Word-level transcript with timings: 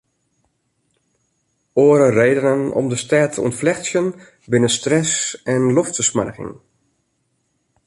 Oare 1.73 2.07
redenen 2.15 2.63
om 2.79 2.85
de 2.91 2.97
stêd 3.05 3.29
te 3.33 3.39
ûntflechtsjen 3.47 4.07
binne 4.51 4.69
stress 4.77 5.13
en 5.53 5.61
loftfersmoarging. 5.77 6.53